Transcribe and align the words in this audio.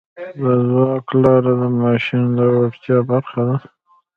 د 0.41 0.43
ځواک 0.67 1.05
لاره 1.23 1.51
د 1.61 1.63
ماشین 1.81 2.23
د 2.37 2.39
وړتیا 2.55 2.97
برخه 3.11 3.41
ده. 3.47 3.55